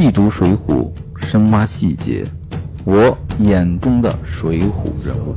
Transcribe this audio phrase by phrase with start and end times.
[0.00, 0.94] 细读《水浒》，
[1.26, 2.24] 深挖细节，
[2.86, 5.34] 我眼中的水浒人物。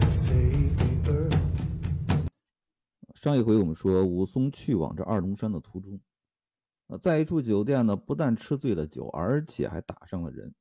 [3.16, 6.00] 上一回我们说，武松去往这二龙山的途中，
[6.90, 10.54] 啊，在一处酒店呢，不但吃醉了酒，而且还打伤了人。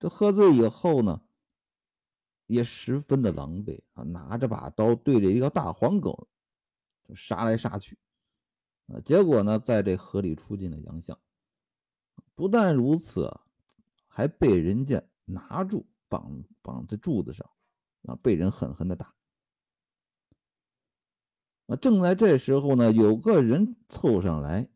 [0.00, 1.20] 这喝醉以后呢，
[2.48, 6.26] 也十分的狼狈啊，拿着把刀对着一个大黄狗
[7.08, 7.96] 就杀来杀去，
[8.88, 11.16] 啊，结果呢，在这河里出尽了洋相。
[12.34, 13.40] 不但如此，
[14.06, 17.50] 还被人家拿住，绑绑在柱子上，
[18.02, 19.14] 啊，被人狠狠的打。
[21.66, 24.68] 啊，正在这时候呢，有个人凑上来，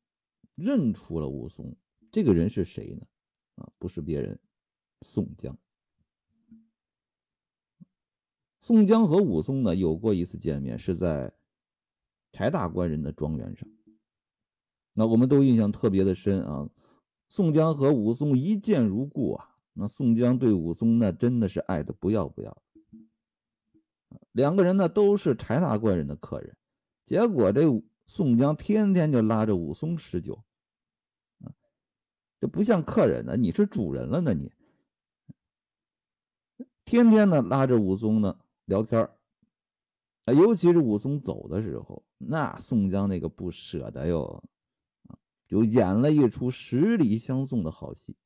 [0.55, 1.77] 认出了武松。
[2.11, 3.07] 这个人是谁呢？
[3.57, 4.39] 啊，不是别人，
[5.01, 5.57] 宋江。
[8.61, 11.33] 宋江和武松呢有过一次见面，是在
[12.33, 13.69] 柴大官人的庄园上。
[14.93, 16.69] 那我们都印象特别的深啊。
[17.35, 19.57] 宋江和武松一见如故啊！
[19.73, 22.63] 那宋江对武松那真的是爱的不要不要。
[24.33, 26.55] 两个人呢都是柴大官人的客人，
[27.07, 27.63] 结果这
[28.05, 30.45] 宋江天天就拉着武松吃酒，
[32.39, 34.53] 这不像客人呢，你是主人了呢你。
[36.85, 39.09] 天天呢拉着武松呢聊天
[40.27, 44.45] 啊，尤其是武松走的时候，那宋江那个不舍得哟。
[45.53, 48.17] 就演了一出十里相送的好戏。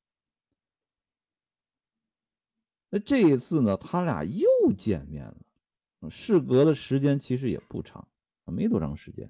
[2.89, 4.47] 那这一次呢，他俩又
[4.77, 8.07] 见面了，事隔的时间其实也不长，
[8.45, 9.29] 没多长时间。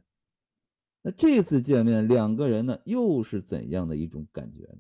[1.02, 4.78] 那这次见面，两个人呢又是怎样的一种感觉呢？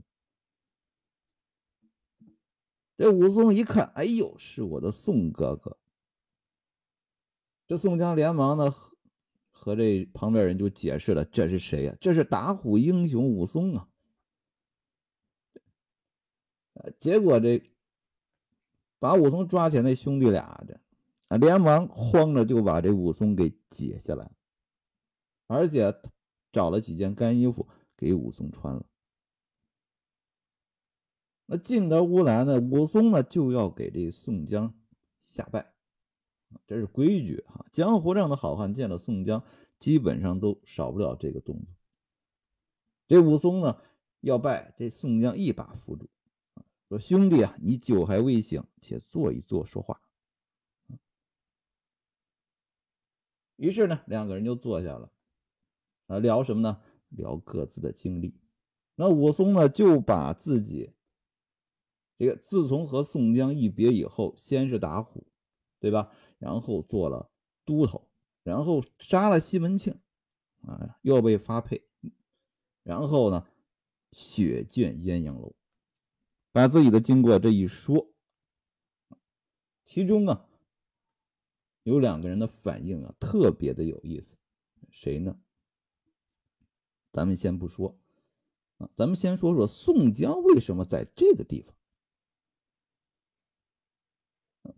[2.97, 5.75] 这武松一看，哎呦，是我的宋哥哥。
[7.65, 8.71] 这宋江连忙呢。
[9.67, 11.97] 和这旁边人就解释了，这是谁呀？
[11.99, 13.89] 这是打虎英雄武松啊！
[17.01, 17.61] 结果这
[18.97, 20.79] 把武松抓起来，那兄弟俩这
[21.27, 24.31] 啊，连忙慌着就把这武松给解下来，
[25.47, 25.93] 而且
[26.53, 28.85] 找了几件干衣服给武松穿了。
[31.45, 34.73] 那进得屋来呢，武松呢就要给这宋江
[35.25, 35.73] 下拜。
[36.65, 39.43] 这是规矩哈，江湖上的好汉见了宋江，
[39.79, 41.65] 基本上都少不了这个动作。
[43.07, 43.81] 这武松呢
[44.21, 46.09] 要拜，这宋江一把扶住，
[46.89, 50.01] 说：“兄弟啊，你酒还未醒，且坐一坐，说话。”
[53.55, 55.11] 于是呢，两个人就坐下了，
[56.07, 56.81] 啊，聊什么呢？
[57.09, 58.39] 聊各自的经历。
[58.95, 60.93] 那武松呢就把自己
[62.17, 65.25] 这个自从和宋江一别以后，先是打虎。
[65.79, 66.11] 对吧？
[66.39, 67.29] 然后做了
[67.63, 68.06] 都头，
[68.47, 69.99] 然后杀了西门庆，
[70.61, 71.83] 啊，又被发配，
[72.81, 73.45] 然后呢，
[74.13, 75.53] 血溅鸳鸯楼，
[76.53, 78.09] 把自己的经过这一说，
[79.83, 80.47] 其中啊，
[81.83, 84.37] 有两个人的反应啊，特别的有意思，
[84.91, 85.37] 谁呢？
[87.11, 87.99] 咱们先不说，
[88.77, 91.75] 啊，咱们先说说宋江为什么在这个地方。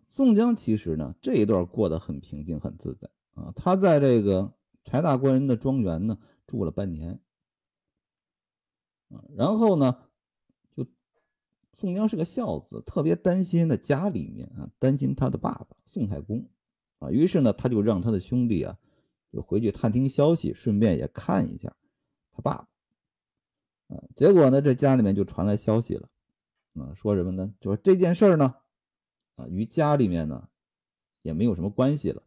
[0.08, 3.08] 宋江其实呢，这一段过得很平静，很自在
[3.40, 3.54] 啊。
[3.56, 7.20] 他在这个柴大官人的庄园呢住了半年
[9.10, 9.98] 啊，然后呢，
[10.76, 10.86] 就
[11.74, 16.48] 宋江是个孝子，特别担心的家里面啊，担心他的爸爸宋太公
[17.00, 18.78] 啊，于是呢，他就让他的兄弟啊，
[19.32, 21.76] 就回去探听消息，顺便也看一下
[22.32, 22.68] 他爸
[23.88, 24.04] 爸啊。
[24.16, 26.10] 结果呢，这家里面就传来消息了
[26.74, 27.54] 啊，说什么呢？
[27.60, 28.56] 就说这件事呢。
[29.36, 30.50] 啊，与家里面呢
[31.22, 32.22] 也没有什么关系了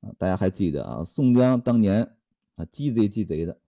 [0.00, 0.12] 啊！
[0.18, 1.04] 大家还记得啊？
[1.04, 2.16] 宋江当年
[2.56, 3.60] 啊，鸡贼鸡贼的，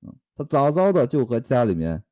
[0.00, 2.02] 嗯，他早早的就和家里面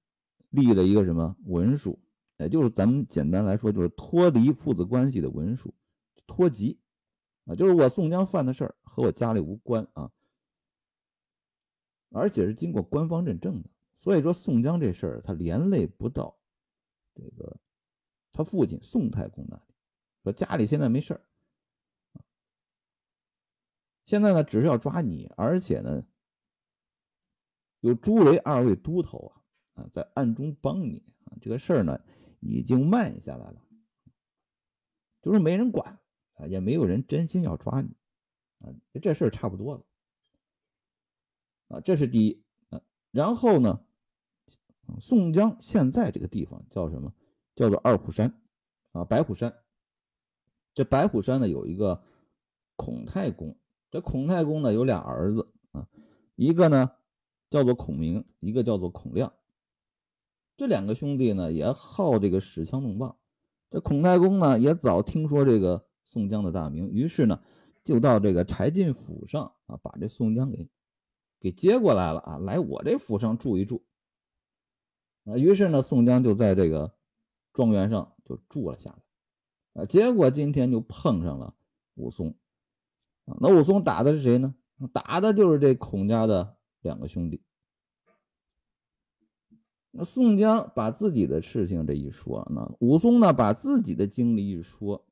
[0.51, 1.99] 立了一个什么文书，
[2.39, 5.75] 也就是咱们简单来说，就是脱离父子关系的文书，
[6.27, 6.79] 脱籍
[7.45, 10.11] 啊，就是我宋江犯的事儿和我家里无关啊，
[12.11, 16.39] 而且是经过官方认证的，所以说宋江这事儿他连累不到
[17.15, 17.57] 这个。
[18.33, 19.63] 他父亲宋太公那里
[20.23, 21.26] 说：“家里现在没事儿，
[24.07, 26.07] 现在呢只是要抓你，而且呢
[27.81, 29.35] 有朱雷二位都头
[29.75, 32.01] 啊啊在暗中帮你啊，这个事儿呢
[32.41, 33.63] 已经慢下来了，
[35.21, 35.99] 就是没人管
[36.37, 37.95] 啊，也没有人真心要抓你
[38.61, 38.73] 啊，
[39.03, 39.85] 这事儿差不多了
[41.69, 42.81] 啊，这是第一啊。
[43.11, 43.85] 然后呢，
[45.01, 47.13] 宋江现在这个地方叫什么？”
[47.57, 48.39] 叫做二虎山，
[48.93, 49.57] 啊，白虎山。
[50.75, 52.05] 这白虎山呢有一个
[52.77, 53.59] 孔太公，
[53.97, 55.89] 这孔太公呢有俩儿子啊，
[56.35, 56.91] 一个呢
[57.49, 59.33] 叫做孔明，一个叫做孔亮。
[60.59, 63.17] 这两个兄弟呢也好这个使枪弄棒。
[63.71, 67.41] 这孔太公呢也早听说这个宋江的大名，于是呢
[67.85, 70.69] 就到这个柴进府上啊，把这宋江给
[71.41, 73.83] 给接过来了啊，来我这府上住一住。
[75.25, 76.95] 啊，于是呢宋江就在这个
[77.55, 79.83] 庄园上就住了下来。
[79.83, 81.55] 啊，结果今天就碰上了
[81.95, 82.35] 武松。
[83.41, 84.55] 那武松打的是谁呢？
[84.93, 87.43] 打的就是这孔家的两个兄弟。
[89.91, 95.07] 那宋江把自己的事情这一说，那武松呢把自己的经历一说，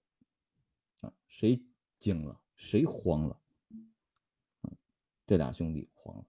[1.01, 1.63] 啊，谁
[1.99, 2.39] 惊了？
[2.55, 3.39] 谁慌了？
[5.27, 6.25] 这俩兄弟慌了。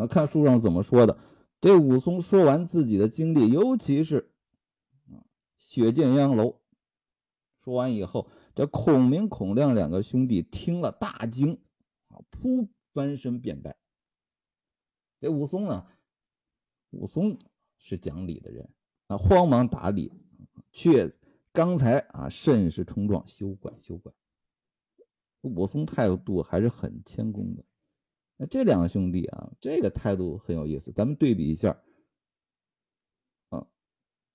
[0.00, 1.18] 啊，看书上怎么说的？
[1.60, 4.30] 这武松说完自己的经历，尤其是
[5.10, 5.26] 啊，
[5.56, 6.60] 血溅央楼，
[7.64, 11.58] 说完以后，这孔明、孔亮两个兄弟听了大惊，
[12.08, 13.76] 啊，扑翻身便拜。
[15.20, 15.86] 这武松呢，
[16.90, 17.38] 武松。
[17.84, 18.70] 是讲理的人
[19.08, 20.12] 啊，慌忙打理，
[20.70, 21.12] 却
[21.52, 24.12] 刚才啊甚是冲撞，休怪休怪。
[25.40, 27.64] 武松态度还是很谦恭的。
[28.36, 31.82] 那这两个兄弟啊，这个态度很有意思，咱们对比一下
[33.48, 33.66] 啊。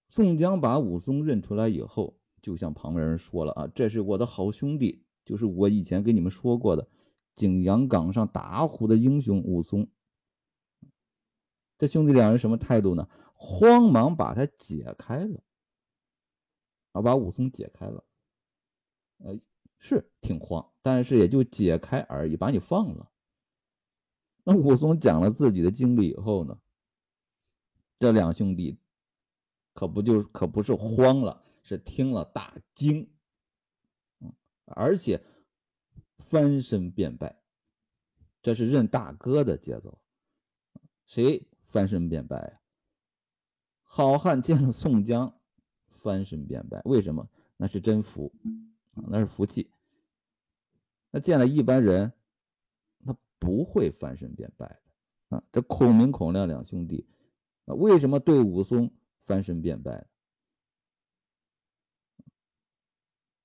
[0.09, 6.87] 宋江把武松认出来以后，就向旁边人说了啊，这是我的好兄弟，就是我以前跟你们说过的
[7.35, 9.89] 景阳冈上打虎的英雄武松。
[11.77, 13.07] 这兄弟两人什么态度呢？
[13.35, 15.43] 慌忙把他解开了，
[16.93, 18.03] 啊，把武松解开了，
[19.19, 19.39] 呃，
[19.77, 23.11] 是挺慌，但是也就解开而已，把你放了。
[24.43, 26.59] 那武松讲了自己的经历以后呢，
[27.99, 28.79] 这两兄弟
[29.73, 33.11] 可不就可不是慌了，是听了大惊，
[34.63, 35.21] 而且
[36.17, 37.41] 翻身便拜，
[38.41, 39.99] 这是认大哥的节奏，
[41.05, 42.61] 谁翻身便拜呀？
[43.83, 45.37] 好汉见了宋江，
[45.89, 46.81] 翻身便拜。
[46.85, 47.29] 为什么？
[47.57, 48.31] 那是真福
[48.93, 49.69] 啊，那是福气。
[51.11, 52.13] 那见了一般人，
[53.05, 55.43] 他不会翻身便拜的啊。
[55.51, 57.05] 这孔明、孔亮两兄弟
[57.65, 58.93] 啊，为什么对武松
[59.25, 60.07] 翻身便拜？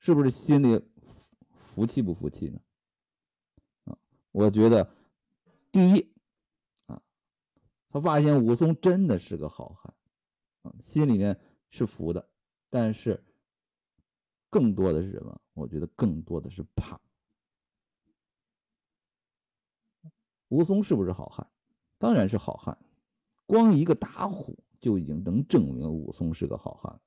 [0.02, 2.60] 是不是心里服服气不服气呢？
[3.84, 3.96] 啊，
[4.32, 4.92] 我觉得
[5.70, 6.12] 第一
[6.86, 7.00] 啊，
[7.88, 9.94] 他发现武松真的是个好汉。
[10.62, 11.40] 啊，心里面
[11.70, 12.28] 是服的，
[12.68, 13.22] 但是
[14.50, 15.40] 更多的是什么？
[15.54, 17.00] 我觉得更多的是怕。
[20.48, 21.48] 武松是不是好汉？
[21.98, 22.76] 当然是好汉，
[23.46, 27.00] 光一个打虎就已经能证明武松是个好汉。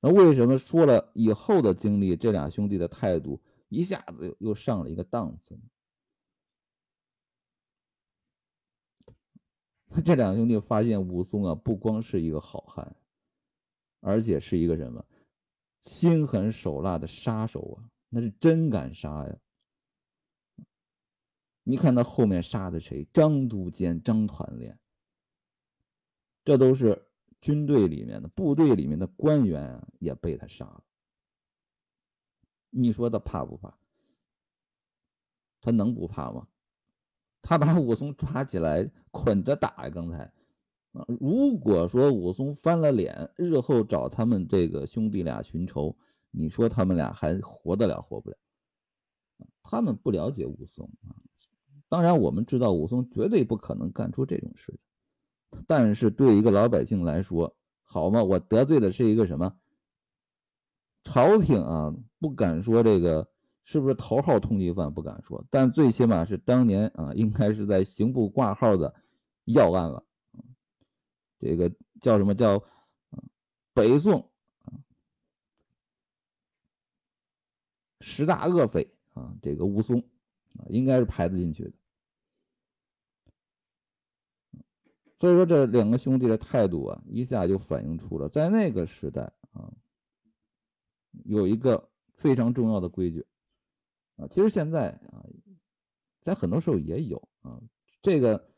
[0.00, 5.62] 那为什么说了以后的经历，这俩兄弟的态度一下子又又上了一个档次呢？
[10.04, 12.96] 这两兄弟发现武松啊，不光是一个好汉，
[14.00, 15.04] 而且是一个什么
[15.82, 17.90] 心狠手辣的杀手啊！
[18.08, 19.36] 那是真敢杀呀！
[21.64, 23.06] 你看他后面杀的谁？
[23.12, 24.78] 张都监、张团练，
[26.44, 27.09] 这都是
[27.40, 30.82] 军队里面的、部队里面的官员，也被他杀了。
[32.70, 33.76] 你说他怕不怕？
[35.60, 36.46] 他能不怕吗？
[37.42, 39.90] 他把武松抓起来捆着打呀！
[39.90, 40.30] 刚才，
[41.18, 45.96] 如果说武松翻了脸，日后找他们这个兄弟俩寻仇，
[46.30, 48.36] 你说他们俩还活得了活不了？
[49.62, 51.16] 他们不了解武松啊。
[51.88, 54.80] 当然，我们知道武松绝对不可能干出这种事情。
[55.66, 59.56] 但是对一个老百姓来说，好嘛，我得罪的是一个什么
[61.04, 61.94] 朝廷啊？
[62.18, 63.28] 不敢说这个。
[63.62, 68.96] 是不是头号通缉犯不敢说，但最起码是当年啊，应该是在刑部挂号的
[69.44, 70.04] 要案了。
[71.38, 72.64] 这个叫什么叫
[73.72, 74.28] 北宋
[78.00, 79.36] 十大恶匪啊？
[79.40, 80.00] 这个武松
[80.58, 81.72] 啊，应该是排得进去的。
[85.20, 89.70] 所以说，这两个兄弟的态度啊，一下就反映出了在那个时代啊，
[91.26, 93.26] 有一个非常重要的规矩。
[94.16, 95.22] 啊，其实现在啊，
[96.22, 97.60] 在很多时候也有啊。
[98.00, 98.48] 这个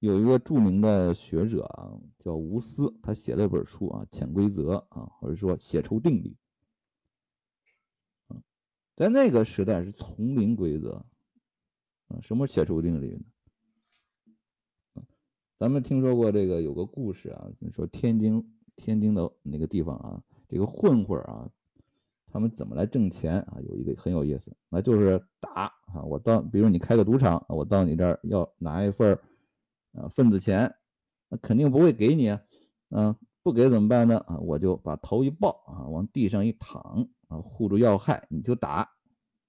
[0.00, 6.36] 有一个著名的学者啊，叫吴思，他写了一本书啊，《潜规则》啊，或者说《血仇定律》。
[8.96, 11.04] 在那个时代是丛林规则
[12.08, 12.18] 啊。
[12.22, 13.24] 什么血仇定律呢？
[15.64, 21.48] 咱们听说过这个有个故事啊，说天津天津的那个地方啊，这个混混啊。
[22.26, 23.56] 他们怎么来挣钱啊？
[23.66, 26.02] 有一个很有意思，那就是打啊！
[26.04, 29.18] 我到，比如你开个赌场，我到你这儿要拿一份
[29.92, 30.70] 啊份子钱，
[31.30, 32.42] 那肯定不会给你啊。
[32.90, 34.18] 嗯，不给怎么办呢？
[34.18, 38.90] 啊，我就把头一抱啊，往地上一躺啊，护住要害，你就打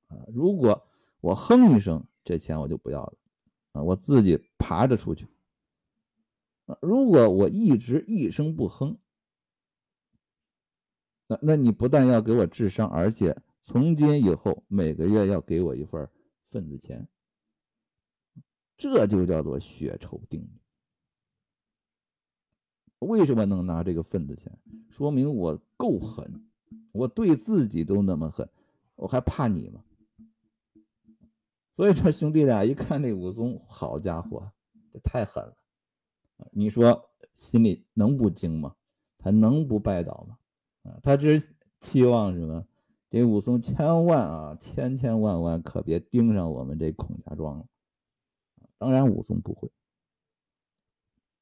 [0.08, 0.16] 啊。
[0.34, 0.82] 如果
[1.20, 3.14] 我哼一声，这钱我就不要了
[3.74, 5.28] 啊，我自己爬着出去。
[6.66, 8.98] 啊，如果我一直一声不哼，
[11.28, 16.10] 那那你不但要给我治伤，而且从今以后每个月要给我一份
[16.50, 17.08] 份子钱，
[18.78, 20.50] 这就叫做血仇定律。
[23.00, 24.58] 为什么能拿这个份子钱？
[24.90, 26.50] 说明我够狠，
[26.92, 28.50] 我对自己都那么狠，
[28.96, 29.84] 我还怕你吗？
[31.76, 34.52] 所以说兄弟俩一看这武松，好家伙，
[34.94, 35.56] 这太狠了。
[36.52, 38.76] 你说心里能不惊吗？
[39.18, 40.38] 他能不拜倒吗？
[40.84, 41.42] 啊，他只
[41.80, 42.68] 期望什么？
[43.10, 47.66] 这武松千万啊，千千万万可别盯上我们这孔家庄了。
[48.78, 49.72] 当然，武松不会。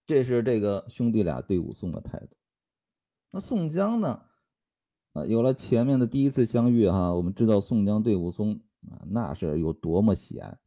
[0.05, 2.35] 这是这个兄弟俩对武松的态度。
[3.31, 4.21] 那宋江呢？
[5.13, 10.59] 啊，有了前面的第一次相遇哈，我们知道宋江对武松啊，那是有多么喜爱。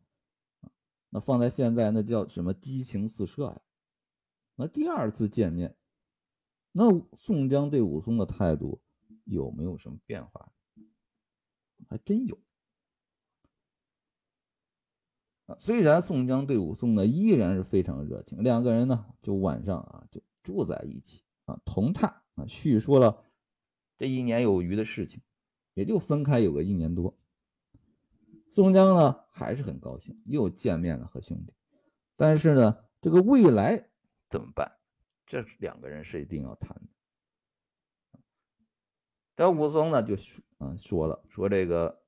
[1.10, 3.60] 那放在现在，那叫什么激情四射呀？
[4.58, 5.76] 那第二次见面，
[6.72, 6.84] 那
[7.14, 8.80] 宋江对武松的态度
[9.24, 10.50] 有没有什么变化？
[11.90, 12.38] 还真有。
[15.44, 23.26] 啊，虽然宋江对武松呢依然是非常热情，两个人呢就晚上啊就住在一起啊，同榻啊，叙说了
[23.98, 25.20] 这一年有余的事情，
[25.74, 27.14] 也就分开有个一年多。
[28.50, 31.52] 宋江呢还是很高兴，又见面了和兄弟，
[32.16, 33.90] 但是呢这个未来。
[34.28, 34.78] 怎么办？
[35.26, 38.20] 这两个人是一定要谈的。
[39.34, 42.02] 这武松呢，就说啊说了，说这个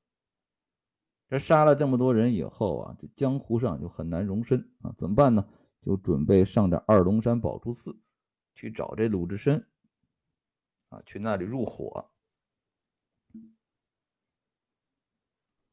[1.29, 5.49] 这杀了这么多人以后啊，这江湖上就很难容身啊，怎么办呢？
[5.83, 7.99] 就准备上这二龙山宝珠寺
[8.55, 9.67] 去找这鲁智深
[10.89, 12.11] 啊，去那里入伙。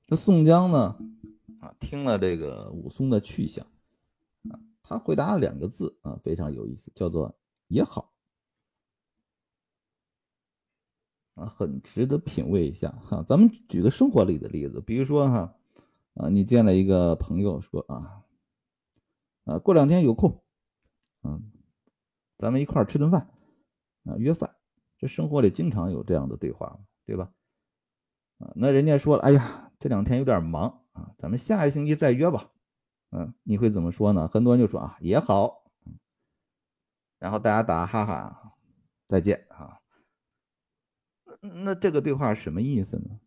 [0.06, 0.98] 这宋江呢
[1.62, 3.66] 啊，听了这个武松的去向。
[4.88, 7.36] 他回答了两个字啊，非常有意思，叫做
[7.68, 8.14] “也好”，
[11.34, 13.24] 啊，很值得品味一下哈。
[13.28, 15.56] 咱们举个生活里的例子，比如说哈，
[16.14, 18.24] 啊，你见了一个朋友说啊，
[19.46, 20.44] 啊，过两天有空，
[21.24, 21.52] 嗯，
[22.38, 23.28] 咱们一块儿吃顿饭，
[24.04, 24.56] 啊，约饭。
[24.98, 27.34] 这生活里经常有这样的对话对吧？
[28.38, 32.52] 啊，那人家说了，哎呀，这两天有点忙啊，咱们下一星期再约吧。
[33.18, 34.28] 嗯，你会怎么说呢？
[34.28, 35.64] 很多人就说啊，也好，
[37.18, 38.58] 然后大家打哈哈，
[39.08, 39.80] 再见啊。
[41.40, 43.22] 那这个对话什么意思呢？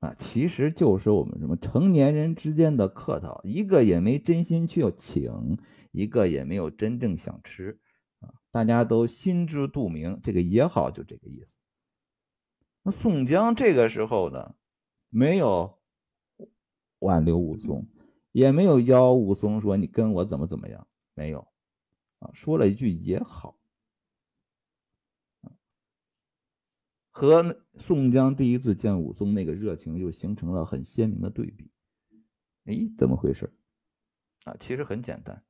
[0.00, 5.56] 啊，其实就是我们什么成年人之间的客套，一个也没真心去要请，
[5.92, 7.78] 一个也没有真正想吃
[8.18, 11.56] 啊，大家都心知肚明，这个也好，就这个意思。
[12.82, 14.56] 那宋江这个时候呢，
[15.08, 15.75] 没有。
[17.00, 17.86] 挽留武松，
[18.32, 21.46] 也没有邀武松说你跟我怎么怎么样，没有，
[22.18, 23.58] 啊，说了一句也好，
[27.10, 31.70] 和宋江第一次见武松那个热情就形成了很鲜明的对比。
[32.64, 33.52] 哎，怎么回事？
[34.44, 35.44] 啊，其实很简单，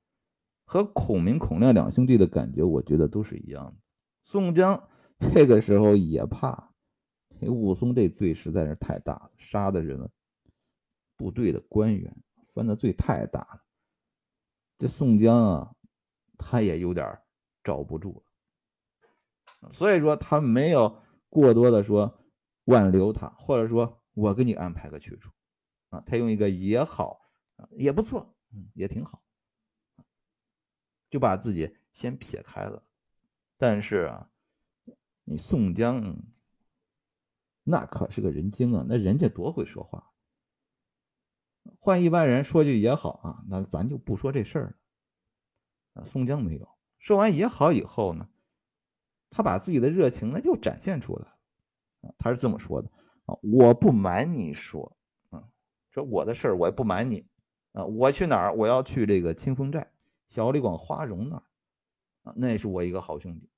[0.64, 3.74] 和孔明、孔亮两兄弟的感觉，我觉得都是一样的。
[4.24, 4.88] 宋江
[5.18, 6.72] 这个时候也怕，
[7.40, 10.10] 武松这罪实在是太大了，杀的人。
[11.16, 12.14] 部队的官员
[12.52, 13.64] 犯的罪太大了，
[14.78, 15.75] 这宋江啊，
[16.38, 17.18] 他也有点
[17.64, 18.23] 罩不住
[19.61, 22.18] 了，所以说他没有过多的说
[22.64, 25.30] 挽留他，或者说我给你安排个去处
[25.88, 27.20] 啊，他用一个也好，
[27.70, 29.23] 也不错，嗯，也挺好，
[31.08, 32.82] 就把自己先撇开了。
[33.56, 34.30] 但是啊，
[35.25, 36.16] 你宋江
[37.64, 40.12] 那可是个人精啊，那人家多会说话。
[41.78, 44.76] 换一般人说句也好啊，那咱就不说这事儿
[45.94, 46.04] 了。
[46.04, 46.68] 宋江没有
[46.99, 48.28] 说完也好以后呢，
[49.30, 52.90] 他把自己的热情呢又展现出来，他是这么说的
[53.25, 54.96] 啊，我不瞒你说，
[55.30, 55.42] 啊，
[55.90, 57.26] 说我的事儿我也不瞒你
[57.73, 58.52] 啊，我去哪儿？
[58.54, 59.90] 我要去这个清风寨
[60.28, 61.42] 小李广花荣那儿
[62.25, 63.49] 啊，那是我一个好兄弟，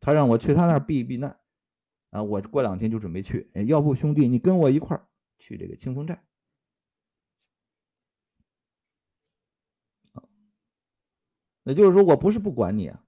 [0.00, 1.38] 他让我去他那儿避避难
[2.10, 5.06] 啊，我过两天就准备去，要不兄弟你跟我一块儿
[5.38, 6.22] 去这个清风寨。
[11.66, 13.02] 也就是说，我不是不管你啊，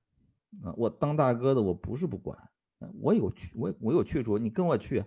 [0.64, 2.36] 啊，我当大哥的，我不是不管，
[3.00, 5.04] 我有去，我我有去处，你跟我去。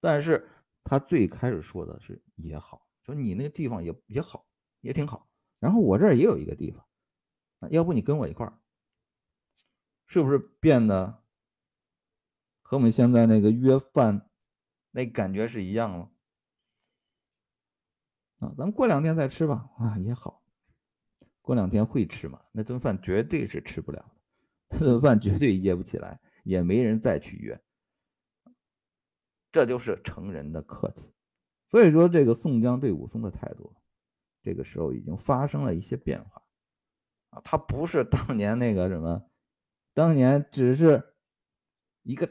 [0.00, 0.48] 但是
[0.84, 4.46] 他最开始说的是也好，说你那个地方也也好，
[4.80, 5.28] 也挺好。
[5.58, 8.56] 然后我这儿也有一个地方，要不你跟我一块儿，
[10.06, 11.24] 是不是变得
[12.62, 14.30] 和我们现在那个约饭
[14.92, 16.10] 那感觉是一样了？
[18.38, 19.68] 啊，咱们过两天再吃吧。
[19.78, 20.40] 啊，也好，
[21.48, 22.38] 过两天会吃嘛？
[22.52, 23.98] 那顿饭绝对是吃不了
[24.68, 27.58] 的，那顿饭绝对噎不起来，也没人再去约。
[29.50, 31.10] 这就是成人的客气。
[31.70, 33.74] 所以说，这个宋江对武松的态度，
[34.42, 36.42] 这个时候已经发生了一些变化。
[37.30, 39.24] 啊，他不是当年那个什么，
[39.94, 41.02] 当年只是
[42.02, 42.30] 一个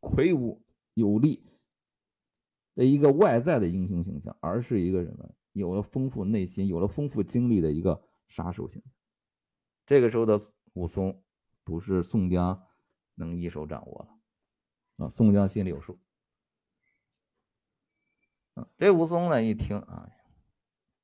[0.00, 1.52] 魁梧有力
[2.74, 5.34] 的一个外在的英雄形象，而是一个什么？
[5.52, 8.02] 有了丰富内心、有了丰富经历的一个
[8.34, 8.92] 杀手形象。
[9.86, 10.40] 这个时候的
[10.72, 11.22] 武松，
[11.62, 12.66] 不是宋江
[13.14, 15.08] 能一手掌握了啊！
[15.08, 16.00] 宋江心里有数。
[18.54, 20.10] 啊，这武松呢一听啊，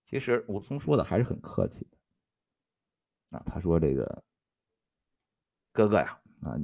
[0.04, 3.42] 其实武松说的还是很客气的啊。
[3.46, 4.24] 他说：“这个
[5.70, 6.58] 哥哥呀，啊，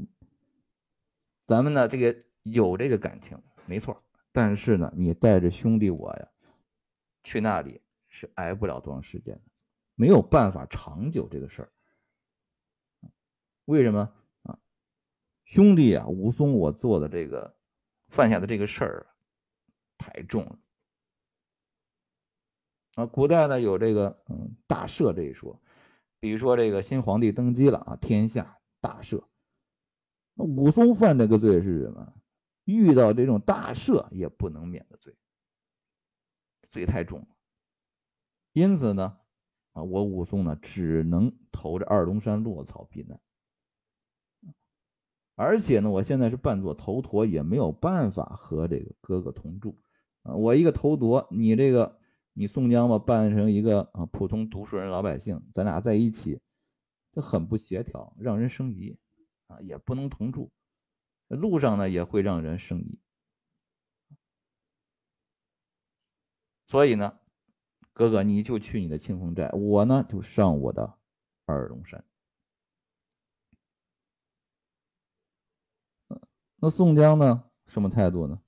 [1.47, 6.29] 咱们呢这个有这个感情没错，但是呢，你带着兄弟我呀。”
[7.23, 9.43] 去那里是挨不了多长时间的，
[9.97, 11.73] 没有办法长久这个事儿。
[13.65, 14.57] 为什么啊？
[15.45, 17.59] 兄弟啊，武松，我做的这个
[18.09, 19.07] 犯下的这个事儿
[19.99, 20.59] 太重了
[22.95, 23.07] 啊！
[23.07, 25.61] 古代呢有这个嗯大赦这一说，
[26.21, 29.25] 比如说这个新皇帝登基了啊，天下大赦。
[30.35, 32.13] 那武松犯这个罪是什么？
[32.65, 35.17] 遇到这种大赦也不能免的罪。
[36.71, 37.29] 罪太重了，
[38.53, 39.19] 因此呢，
[39.77, 43.21] 啊，我武松呢只能投着二龙山落草避难。
[45.35, 49.79] 而且呢，我现在是扮作头陀，也没有办法和这个哥哥同住
[50.23, 50.35] 啊。
[50.35, 52.01] 我一个头陀，你这个
[52.33, 56.41] 你宋江吧，扮成一个啊普通读书人老百姓，咱俩在一起，
[57.13, 58.97] 这很不协调，让人生疑
[59.49, 60.51] 啊，也不能同住，
[61.29, 62.99] 路上呢也会让人生疑。
[66.67, 67.21] 所以呢，
[67.97, 70.99] 哥哥你就去你的清风寨，我呢就上我的
[71.47, 72.05] 二龙山。
[76.57, 78.43] 那宋江呢，什么态度呢？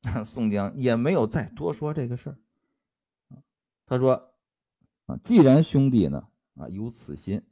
[0.24, 2.38] 宋江也没有再多说这个事儿。
[3.84, 4.34] 他说
[5.04, 7.42] ：“啊，既然兄弟呢啊有此心，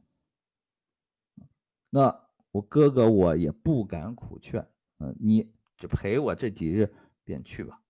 [1.91, 7.81] 那我哥哥我也不敢苦劝，嗯，你只陪我这几日便去吧。”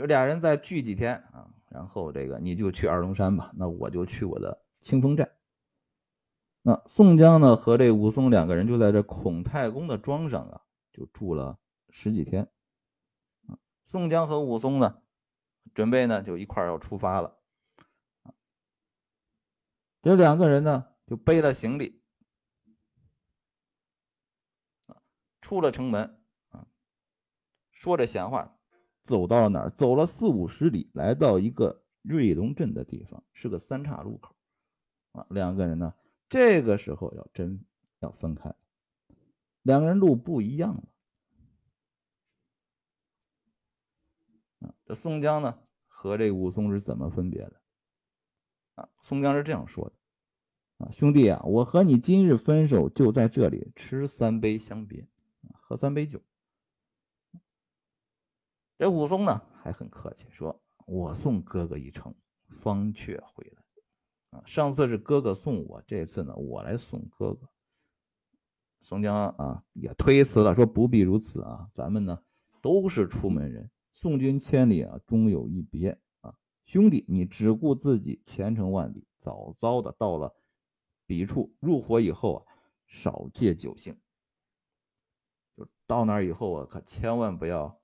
[0.00, 5.30] 就俩人再聚几天啊，然后这个你就去二龙山吧，那我就去我的清风寨。
[6.62, 11.58] 那宋江呢和这武松两个人就在这孔太公的庄上啊，就住了
[11.90, 12.50] 十几天。
[13.84, 15.02] 宋江和武松呢，
[15.74, 17.36] 准备呢就一块要出发了。
[20.00, 22.00] 这两个人呢就背了行李
[25.42, 26.18] 出了城门，
[27.70, 28.56] 说着闲话。
[29.10, 29.70] 走到哪儿？
[29.70, 34.36] 走了四五十里，来到一个瑞龙镇的地方，是个三岔路口。
[35.10, 35.92] 啊，两个人呢，
[36.28, 37.60] 这个时候要真
[37.98, 38.54] 要分开，
[39.62, 40.84] 两个人路不一样了。
[44.60, 47.60] 啊，这宋江呢和这武松是怎么分别的？
[48.76, 55.08] 啊，宋江是这样说的：啊，兄弟啊，我和你今日分手，就在这里吃三杯相别，
[55.52, 56.22] 喝三杯酒。
[58.80, 62.14] 这武松呢还很客气，说：“我送哥哥一程，
[62.48, 63.62] 方却回来。
[64.30, 67.46] 啊，上次是哥哥送我，这次呢我来送哥哥。”
[68.80, 72.22] 宋江啊也推辞了，说：“不必如此啊，咱们呢
[72.62, 75.90] 都是出门人，送君千里啊，终有一别
[76.22, 76.34] 啊。
[76.64, 80.34] 兄弟，你只顾自己前程万里，早早的到了
[81.04, 82.42] 彼处入伙以后啊，
[82.86, 83.94] 少借酒兴。
[85.54, 87.78] 就到那儿以后啊，可千万不要。”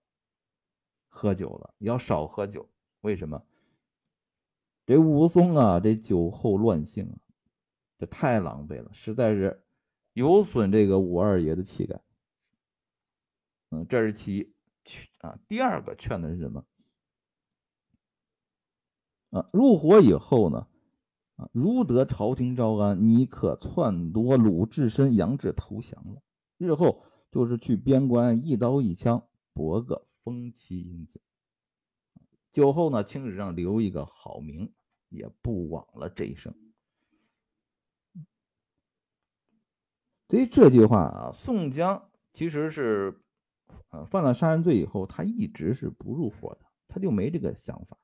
[1.17, 2.69] 喝酒了，要少喝酒。
[3.01, 3.43] 为什么？
[4.85, 7.17] 这武松啊，这酒后乱性啊，
[7.99, 9.65] 这太狼狈了，实在是
[10.13, 12.03] 有损这个武二爷的气概。
[13.71, 14.53] 嗯，这是其一。
[15.19, 16.65] 啊，第二个劝的是什么？
[19.31, 20.69] 啊，入伙以后呢，
[21.37, 26.23] 啊，如得朝廷招安，你可篡夺鲁智深、杨志投降了。
[26.59, 27.03] 日后
[27.33, 30.07] 就是去边关，一刀一枪搏个。
[30.27, 31.21] 风妻荫子，
[32.51, 34.75] 酒后呢，青史上留一个好名，
[35.09, 36.53] 也不枉了这一生。
[40.27, 43.23] 对于这句话啊，宋江其实是，
[43.91, 47.97] 呃，犯了杀人罪以后，他一直是不入伙的，他就没这个想法。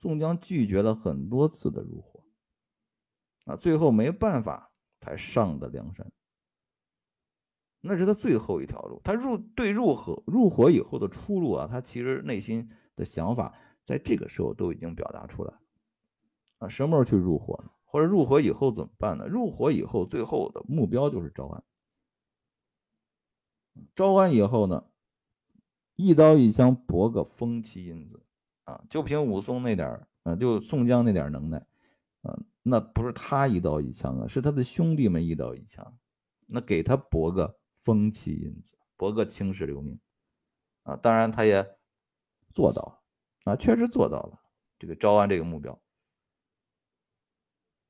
[0.00, 2.24] 宋江拒绝了很多次的入伙，
[3.44, 6.10] 啊，最后没办法才上的梁山。
[7.80, 15.54] 那是他最后一条路，他入对入伙入火以后的出路啊，他其实内心的想法在这个时候都已经表达出来
[16.58, 17.70] 啊，什么时候去入火呢？
[17.84, 19.26] 或者入火以后怎么办呢？
[19.28, 21.64] 入火以后，最后的目标就是招安。
[23.94, 24.84] 招安以后呢，
[25.94, 28.20] 一刀一枪搏个封妻印子
[28.64, 31.64] 啊，就凭武松那点儿啊，就宋江那点能耐
[32.22, 35.96] 啊，那不是他一刀一枪啊，是他的兄弟们一刀一枪，
[36.48, 37.57] 那给他搏个。
[37.88, 39.98] 封妻印子，博个青史留名
[40.82, 40.94] 啊！
[40.94, 41.78] 当然，他也
[42.52, 43.02] 做到了
[43.50, 44.38] 啊，确实做到了
[44.78, 45.80] 这个招安这个目标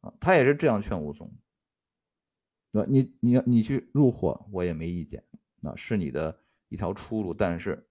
[0.03, 0.15] 啊。
[0.21, 1.29] 他也是这样劝武松：，
[2.71, 7.35] 那你你你去入伙，我也没意见，那是你的一条出路。
[7.35, 7.91] 但是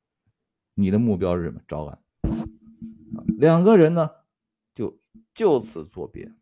[0.76, 1.60] 你的目标是什么？
[1.68, 2.02] 招安。
[3.38, 4.10] 两个人呢，
[4.74, 4.98] 就
[5.34, 6.34] 就此作别。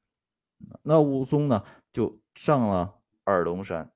[0.83, 3.91] 那武松呢，就上了二龙山。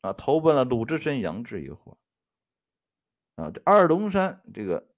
[0.00, 1.98] 啊，投奔了鲁智深、杨志一伙。
[3.34, 4.88] 啊，这二龙山这个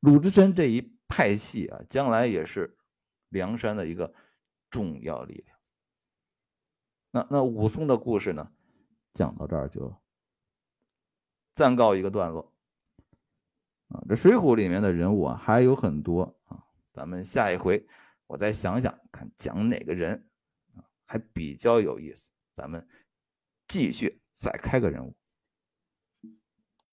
[0.00, 2.78] 鲁智深这一派系啊，将来也是
[3.28, 4.14] 梁山的一个
[4.70, 5.58] 重要力量。
[7.10, 8.52] 那那武松的故事呢，
[9.14, 9.94] 讲到这儿就
[11.54, 12.52] 暂告一个段落。
[13.88, 17.86] 啊，这《水浒》里面的人物啊还有很多啊，咱们下一回
[18.26, 20.28] 我再想想看讲哪个人
[20.76, 22.88] 啊还比较有意思，咱们。
[23.70, 25.14] 继续再开个人物。